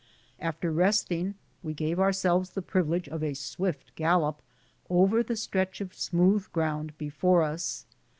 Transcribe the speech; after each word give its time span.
After 0.39 0.71
resting, 0.71 1.35
we 1.61 1.75
gave 1.75 1.99
ourselves 1.99 2.49
the 2.49 2.63
privilege 2.63 3.07
of 3.07 3.21
a 3.23 3.35
swift 3.35 3.93
gallop 3.93 4.41
over 4.89 5.21
the 5.21 5.35
stretch 5.35 5.79
of 5.79 5.93
smooth 5.93 6.51
ground 6.51 6.97
before 6.97 7.43
us. 7.43 7.85